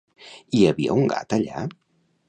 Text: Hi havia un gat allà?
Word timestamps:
Hi 0.59 0.63
havia 0.69 0.97
un 1.03 1.13
gat 1.13 1.39
allà? 1.39 1.65